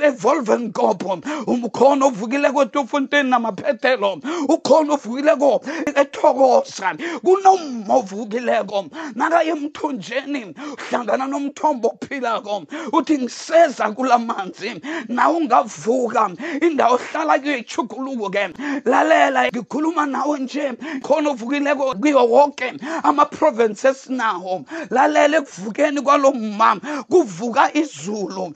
evolvenkop 0.01 1.03
ukhona 1.47 2.05
ovukileko 2.05 2.61
etofonteni 2.61 3.29
namaphethelo. 3.29 4.19
Ukhona 4.49 4.93
ovukileko 4.93 5.61
ethokoza. 5.95 6.95
Kunomma 7.23 7.95
ovukileko. 7.95 8.85
Nakaye 9.15 9.51
emthonjeni 9.51 10.53
uhlangana 10.73 11.27
nomthombo 11.27 11.87
ophilako. 11.89 12.63
Uthi 12.93 13.17
ngiseza 13.17 13.91
kula 13.95 14.17
manzi 14.17 14.81
nawe 15.09 15.35
ungavuka. 15.37 16.29
Indawo 16.61 16.95
ohlala 16.95 17.39
kuyo 17.39 17.57
ichuguluke 17.57 18.49
lalela 18.85 19.47
ngikhuluma 19.47 20.05
nawe 20.05 20.39
nje. 20.39 20.73
Khona 21.03 21.29
ovukileko 21.29 21.95
kuyo 21.95 22.25
wonke 22.25 22.73
ama-province 23.03 23.87
esinawo 23.87 24.63
lalela 24.89 25.37
ekuvukeni 25.37 26.01
kwalo 26.01 26.31
mama 26.31 26.81
kuvuka 27.09 27.73
izulu. 27.73 28.53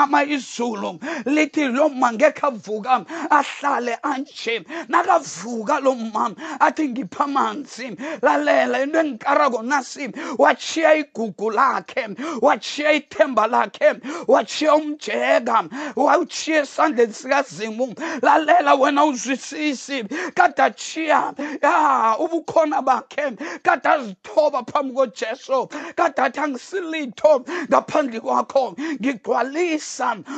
Liyaphakama 0.00 0.24
izulu 0.24 0.98
lithi 1.26 1.64
lo 1.68 1.88
ma 1.88 2.12
ngekhe 2.12 2.46
avuka 2.46 3.04
ahlale 3.30 3.96
anje. 4.02 4.64
Nakavuka 4.88 5.80
lo 5.82 5.94
mama 5.94 6.34
athi 6.60 6.88
ngipha 6.88 7.24
amanzi 7.24 7.96
lalela 8.22 8.82
into 8.82 8.98
engikarako 8.98 9.62
nasi 9.64 10.08
wachiya 10.38 10.94
igugu 11.04 11.50
lakhe 11.50 12.08
wachiya 12.42 12.92
ithemba 12.92 13.46
lakhe 13.46 14.00
wachiya 14.28 14.74
umjeka 14.74 15.68
wawuchiya 15.96 16.62
esandleni 16.62 17.12
sikazimu 17.12 17.94
lalela 18.22 18.74
wena 18.74 19.04
uzwisisi. 19.04 20.04
Kade 20.34 20.62
achiya 20.62 21.34
ya 21.62 22.16
ubukhona 22.18 22.82
bakhe 22.82 23.36
kade 23.62 23.88
azithoba 23.88 24.64
phambi 24.64 24.94
kojesu 24.94 25.68
kade 25.96 26.22
athi 26.22 26.40
angisilitho 26.40 27.44
ngaphandle 27.68 28.20
kwakho 28.20 28.74
ngigcwalisa 29.00 29.89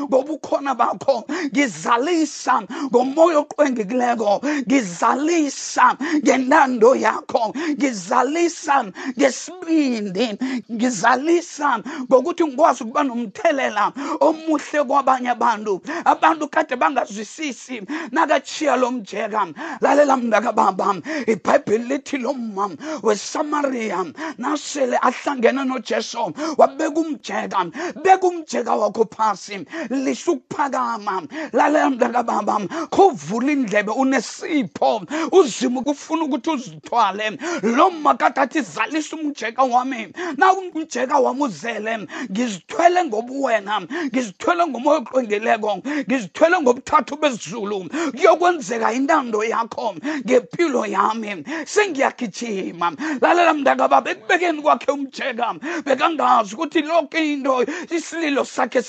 ngobukhona 0.09 0.75
bakho 0.75 1.25
ngizalisa 1.53 2.55
ngomoya 2.91 3.39
oqwengekileko. 3.45 4.41
Ngizalisa 4.67 5.87
ngenando 6.25 6.91
yakho 6.95 7.53
ngizalisa 7.79 8.77
ngesibindi 9.19 10.27
ngizalisa 10.73 11.69
ngokuthi 12.09 12.45
ngikwazi 12.45 12.83
ukuba 12.85 13.03
nomthelela 13.05 13.93
omuhle 14.21 14.81
kwabanye 14.89 15.31
abantu. 15.37 15.81
Abantu 16.05 16.49
kade 16.49 16.77
bangazwisisi 16.77 17.83
nakachiya 18.13 18.77
lo 18.77 18.91
mjeka 18.91 19.47
lalela 19.81 20.17
mntakababa 20.17 20.95
ibhayibheli 21.27 21.85
lithi 21.89 22.17
lo 22.19 22.33
mama 22.35 22.77
wesamariya 23.03 24.05
nasele 24.39 24.97
ahlangene 25.09 25.65
nojesu 25.65 26.33
wabeka 26.59 27.01
umjeka 27.01 27.59
beka 28.03 28.27
umjeka 28.27 28.75
wakho 28.75 29.05
phasi. 29.15 29.42
Lisukuphakama 29.91 31.23
lalela 31.53 31.91
mntakababa 31.91 32.61
khovula 32.91 33.53
indlebe 33.53 33.93
unesipho. 33.93 35.03
Uzima 35.33 35.83
kufuna 35.83 36.25
ukuthi 36.25 36.51
uzithwale. 36.51 37.39
Lo 37.63 37.91
mma 37.91 38.15
kade 38.15 38.41
athi 38.41 38.61
zalisa 38.61 39.17
umjeka 39.17 39.63
wami. 39.63 40.13
Na 40.37 40.53
umjeka 40.53 41.19
wami 41.19 41.43
uzele 41.43 41.99
ngizithwele 42.31 43.05
ngobuwena 43.05 43.81
ngizithwele 44.07 44.67
ngomoya 44.67 44.99
oqwengeleko 44.99 45.77
ngizithwele 46.09 46.61
ngobuthathu 46.61 47.17
bezulu. 47.17 47.89
Kuyokwenzeka 48.17 48.93
intando 48.93 49.45
yakho 49.45 49.95
ngempilo 50.27 50.87
yami. 50.87 51.45
Sengiyagijima. 51.67 52.93
Lalela 53.21 53.55
mntakababa 53.55 54.11
ekubekeni 54.11 54.63
kwakhe 54.63 54.93
umjeka. 54.93 55.55
Bekangazi 55.85 56.55
ukuthi 56.55 56.83
lonke 56.83 57.33
into 57.33 57.65
isililo 57.91 58.45
sakhe 58.45 58.83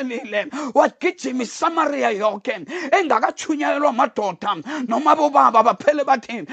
sesiphelile 0.00 0.46
wagijima 0.74 1.42
isamariya 1.42 2.10
yonke. 2.10 2.60
Engakachunyalelwa 2.92 3.90
amadoda 3.90 4.56
noma 4.88 5.16
bobaba 5.16 5.62
baphele 5.62 6.04
bathi 6.04 6.44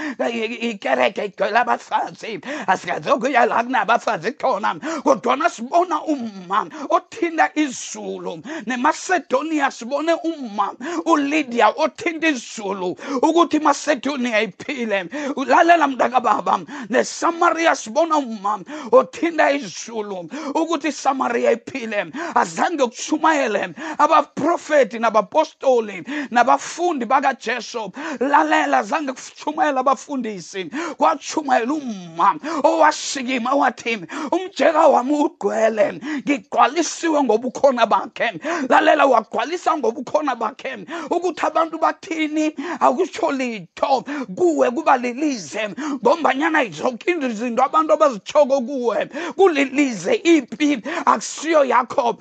ikereke 0.62 1.26
igcwele 1.26 1.60
abafazi. 1.60 2.40
Asikazokuya 2.68 3.46
la 3.46 3.64
kunabafazi 3.64 4.32
khona. 4.34 4.76
Kodwana 5.04 5.50
sibona 5.50 6.02
umma 6.04 6.68
othinta 6.90 7.52
izulu 7.56 8.42
nemasedoniya 8.66 9.72
sibone 9.72 10.14
umma 10.24 10.74
ulydia 11.06 11.70
othinta 11.70 12.28
izulu 12.30 12.98
ukuthi 13.22 13.58
imasedoniya 13.58 14.42
iphile. 14.42 15.10
Lalela 15.48 15.88
mntakababa 15.88 16.60
nesamariya 16.90 17.76
sibona 17.76 18.18
umma 18.18 18.60
othinta 18.92 19.52
izulu 19.52 20.30
ukuthi 20.56 20.88
isamariya 20.88 21.52
iphile. 21.52 22.06
Azange 22.36 22.84
kushumayele 23.28 23.74
abaprofeti 23.98 25.00
nabapostoli 25.00 26.04
nabafundi 26.32 27.06
bakajesu. 27.06 27.92
Lalela 28.20 28.84
zange 28.84 29.14
kushumayela 29.14 29.80
abafundisi. 29.80 30.66
Kwatshumayela 30.98 31.74
umma 31.74 32.36
owashikima 32.64 33.54
wathi 33.54 34.00
umjeka 34.32 34.88
wami 34.88 35.14
ugcwele 35.14 35.94
ngigcwalisiwe 36.26 37.24
ngobukhona 37.24 37.86
bakhe. 37.86 38.40
Lalela 38.70 39.06
wagcwalisa 39.06 39.78
ngobukhona 39.78 40.36
bakhe 40.36 40.86
ukuthi 41.10 41.46
abantu 41.46 41.78
bathini? 41.78 42.54
Akutsho 42.80 43.32
litho 43.32 44.04
kuwe 44.36 44.72
kuba 44.72 44.98
lilize 44.98 45.70
ngombanyana 46.04 46.66
zonke 46.66 47.12
izinto 47.12 47.64
abantu 47.64 47.94
abazitshoko 47.94 48.62
kuwe 48.62 49.06
kulilize. 49.36 50.14
Ipi 50.24 50.82
akusiyo 51.06 51.66
yakho 51.66 52.18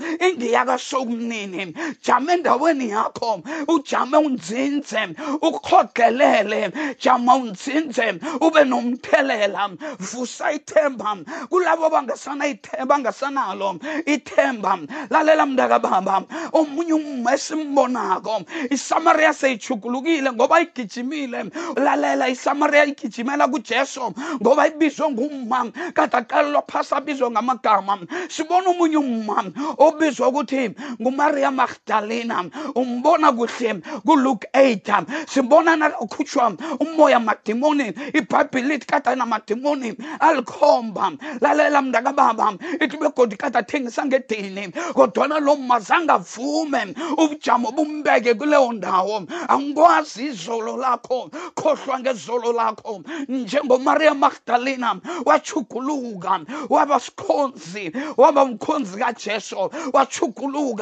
ingiyakasokumnini 0.96 1.74
jama 2.02 2.32
endaweni 2.32 2.90
yakho 2.90 3.42
ujame 3.68 4.16
unzinze 4.16 5.08
ukhogelele 5.42 6.72
jama 7.00 7.36
unzinze 7.36 8.20
ube 8.40 8.64
nomthelela. 8.64 9.70
Vusa 9.98 10.52
ithemba 10.52 11.16
kulabo 11.50 11.90
bangasana 11.90 12.46
ithemba 12.46 12.86
bangasanalo 12.86 13.78
ithemba. 14.06 14.78
Lalela 15.10 15.46
mntakababa 15.46 16.24
omunye 16.52 16.92
umma 16.92 17.34
esimbonako 17.34 18.42
isamariya 18.70 19.34
seyichugulukile 19.34 20.32
ngoba 20.32 20.60
igijimile. 20.60 21.44
Lalela 21.76 22.28
isamariya 22.28 22.84
igijimela 22.86 23.48
kujesu 23.48 24.12
ngoba 24.42 24.68
ibizwe 24.68 25.10
ngumma 25.10 25.70
kade 25.94 26.16
aqalelwa 26.16 26.62
phasi 26.62 26.94
abizwe 26.94 27.30
ngamagama. 27.30 27.98
Sibona 28.28 28.70
omunye 28.70 28.96
umma 28.96 29.44
obizwa 29.78 30.28
ukuthi 30.28 30.70
ngumariya 31.00 31.50
magdalena 31.50 32.44
umbona 32.74 33.32
kuhle 33.32 33.74
kuluke 34.06 34.48
8 34.52 35.04
sibona 35.28 35.76
nakakhutshwa 35.76 36.52
umoya 36.80 37.20
madimoni 37.20 37.92
ibhayibhile 38.14 38.68
lithi 38.68 38.86
kade 38.86 39.10
anamadimoni 39.10 39.94
alikhomba. 40.20 41.12
Lalela 41.40 41.82
mntakababa 41.82 42.54
ithi 42.80 42.96
begodi 42.96 43.36
kade 43.36 43.58
athengisa 43.58 44.06
ngedini. 44.06 44.72
Kodwana 44.94 45.40
lo 45.40 45.56
mma 45.56 45.80
zange 45.80 46.12
avume 46.12 46.94
ubujamo 47.18 47.72
bumbeke 47.72 48.34
kuleyo 48.34 48.72
ndawo. 48.72 49.26
Angikwazi 49.48 50.26
izolo 50.26 50.76
lakho 50.76 51.30
khohlwa 51.54 52.00
ngezolo 52.00 52.52
lakho. 52.52 53.02
Njengomariya 53.28 54.14
magdalena 54.14 54.96
wachuguluka 55.24 56.40
waba 56.68 57.00
sikhonzi 57.00 57.92
waba 58.16 58.44
mkhonzi 58.44 58.98
kajesu 58.98 59.70
wachuguluka 59.92 60.75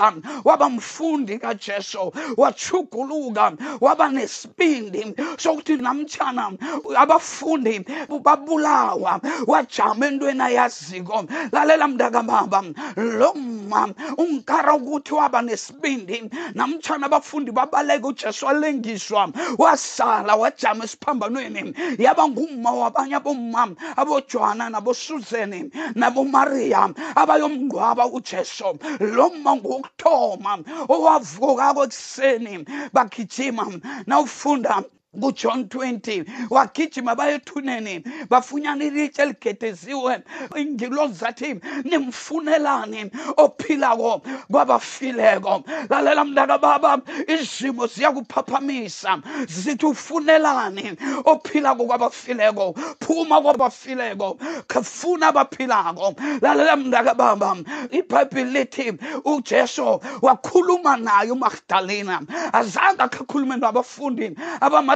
waba 0.45 0.69
mfundi 0.69 1.39
kajesu 1.39 2.13
wachuguluka 2.37 3.53
waba 3.81 4.09
nesibindi. 4.09 5.15
Sokuthi 5.39 5.77
namtshana 5.77 6.53
abafundi 6.97 7.85
babulawa 8.23 9.21
wajama 9.47 10.07
entweni 10.07 10.43
ayaziko. 10.43 11.25
Lalela 11.53 11.89
mntakababa 11.89 12.63
lo 12.97 13.35
ma 13.69 13.89
ungikara 14.19 14.75
ukuthi 14.75 15.15
waba 15.15 15.43
nesibindi. 15.43 16.31
Namtshana 16.55 17.07
abafundi 17.07 17.51
babaleka 17.53 18.09
ujesu 18.09 18.47
walengiswa 18.47 19.29
wasala 19.59 20.37
wajama 20.37 20.85
esiphambanweni. 20.85 21.75
Yaba 21.99 22.29
ngumma 22.29 22.71
wabanye 22.71 23.15
abomma 23.15 23.69
abojwana 23.97 24.71
nabosuzeni 24.71 25.71
nabomariya 25.95 26.91
abayomngcwaba 27.15 28.07
ujesu. 28.07 28.79
Lo 29.01 29.31
mma 29.31 29.57
ngokuthoma 29.85 30.53
owavuka 30.88 31.75
kwekuseni 31.75 32.64
bagijima 32.92 33.64
nawufunda 34.07 34.83
kuJohn 35.20 35.62
20 35.62 36.24
wagijima 36.50 37.14
baye 37.14 37.35
ethuneni 37.35 38.05
bafunyana 38.31 38.85
ilitshe 38.85 39.22
eligedeziwe 39.22 40.20
ingilozi 40.57 41.14
zathi 41.14 41.61
nimfunelani 41.85 43.11
ophilako 43.37 44.22
kwabafileko. 44.50 45.62
Lalela 45.90 46.24
mntaka 46.24 46.59
baba 46.59 46.98
izimo 47.29 47.87
ziyakuphaphamisa. 47.87 49.18
Zithi 49.48 49.87
ufunelani 49.87 50.96
ophilako 51.24 51.85
kwabafileko. 51.87 52.74
Phuma 53.00 53.40
kwabafileko. 53.40 54.38
Khafuna 54.68 55.29
abaphilako. 55.29 56.14
Lalela 56.42 56.77
mntaka 56.77 57.14
baba 57.14 57.57
ibhayibhile 57.90 58.50
lithi 58.61 58.92
ujesu 59.24 60.00
wakhuluma 60.22 60.96
naye 60.96 61.31
umagdalena. 61.31 62.20
Azange 62.53 63.03
akhakhulume 63.03 63.57
nabafundi 63.57 64.31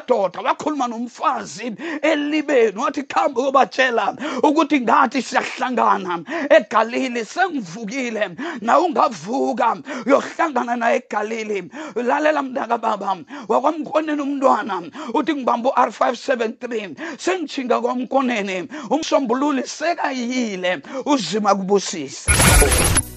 abamadoda 0.09 0.40
wakhuluma 0.40 0.88
nomfazi 0.88 1.73
elibeni 2.03 2.79
wathi 2.79 3.03
khambe 3.03 3.40
uyobatshela 3.40 4.16
ukuthi 4.42 4.81
ngathi 4.81 5.23
siyahlangana 5.23 6.25
egalili 6.51 7.25
sengivukile 7.25 8.31
nawe 8.61 8.85
ungavuka 8.85 9.77
uyohlangana 10.07 10.77
naye 10.77 10.97
egalili. 10.97 11.71
Lalela 11.94 12.42
mntaka 12.42 12.79
baba 12.79 13.16
wakwamkoneni 13.49 14.23
umntwana 14.23 14.83
uthi 15.14 15.35
ngibamba 15.35 15.71
u-r 15.71 15.88
573 15.88 17.18
sengijhinga 17.18 17.81
kwamkoneni 17.81 18.68
umsombululi 18.90 19.62
sekayile 19.66 20.81
uzima 21.07 21.55
kubusisa. 21.55 22.31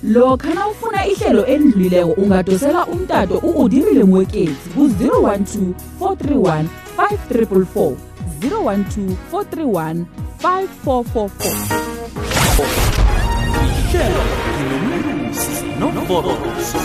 Lokha 0.03 0.53
nawufuna 0.53 1.07
ihlelo 1.07 1.45
elidlulileko 1.45 2.11
ungadosela 2.11 2.85
umtato 2.85 3.37
u-udirile 3.37 4.03
mwekezi 4.03 4.69
ku-012 4.75 5.73
431 5.99 6.65
5344 6.97 7.95
012 8.41 9.15
431 9.31 10.05
5444 10.43 11.41
ihlelo 13.79 14.23
nginomlusi 14.57 15.65
novoroso 15.79 16.77